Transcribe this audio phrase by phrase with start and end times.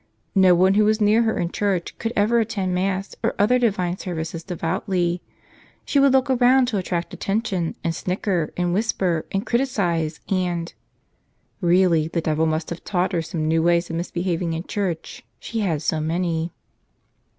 [0.33, 3.97] No one who was near her in church could ever attend Mass or other divine
[3.99, 5.21] services devoutly.
[5.85, 10.73] She would look around to attract attention and snicker and whisper and criticize and—
[11.75, 15.59] Really, the devil must have taught her some new ways of misbehaving in church; she
[15.59, 16.51] had so many.